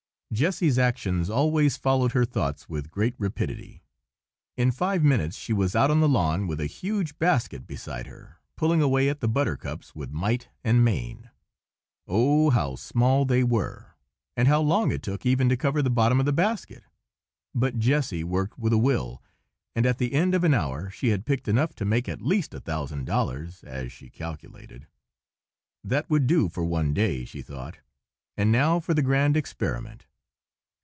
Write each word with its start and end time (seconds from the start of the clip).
Jessy's 0.33 0.79
actions 0.79 1.29
always 1.29 1.75
followed 1.75 2.13
her 2.13 2.23
thoughts 2.23 2.69
with 2.69 2.89
great 2.89 3.13
rapidity. 3.17 3.83
In 4.55 4.71
five 4.71 5.03
minutes 5.03 5.35
she 5.35 5.51
was 5.51 5.75
out 5.75 5.91
on 5.91 5.99
the 5.99 6.07
lawn, 6.07 6.47
with 6.47 6.61
a 6.61 6.67
huge 6.67 7.19
basket 7.19 7.67
beside 7.67 8.07
her, 8.07 8.37
pulling 8.55 8.81
away 8.81 9.09
at 9.09 9.19
the 9.19 9.27
buttercups 9.27 9.93
with 9.93 10.11
might 10.13 10.47
and 10.63 10.85
main. 10.85 11.29
Oh! 12.07 12.49
how 12.49 12.77
small 12.77 13.25
they 13.25 13.43
were, 13.43 13.97
and 14.37 14.47
how 14.47 14.61
long 14.61 14.89
it 14.89 15.03
took 15.03 15.25
even 15.25 15.49
to 15.49 15.57
cover 15.57 15.81
the 15.81 15.89
bottom 15.89 16.21
of 16.21 16.25
the 16.25 16.31
basket. 16.31 16.85
But 17.53 17.77
Jessy 17.77 18.23
worked 18.23 18.57
with 18.57 18.71
a 18.71 18.77
will, 18.77 19.21
and 19.75 19.85
at 19.85 19.97
the 19.97 20.13
end 20.13 20.33
of 20.33 20.45
an 20.45 20.53
hour 20.53 20.89
she 20.91 21.09
had 21.09 21.25
picked 21.25 21.49
enough 21.49 21.75
to 21.75 21.83
make 21.83 22.07
at 22.07 22.21
least 22.21 22.53
a 22.53 22.61
thousand 22.61 23.03
dollars, 23.03 23.65
as 23.65 23.91
she 23.91 24.09
calculated. 24.09 24.87
That 25.83 26.09
would 26.09 26.25
do 26.25 26.47
for 26.47 26.63
one 26.63 26.93
day, 26.93 27.25
she 27.25 27.41
thought; 27.41 27.79
and 28.37 28.49
now 28.49 28.79
for 28.79 28.93
the 28.93 29.01
grand 29.03 29.35
experiment! 29.35 30.05